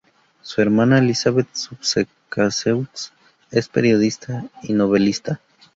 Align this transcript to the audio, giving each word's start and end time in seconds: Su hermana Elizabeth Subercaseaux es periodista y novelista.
Su 0.41 0.63
hermana 0.63 0.97
Elizabeth 0.97 1.49
Subercaseaux 1.53 3.13
es 3.51 3.69
periodista 3.69 4.45
y 4.63 4.73
novelista. 4.73 5.39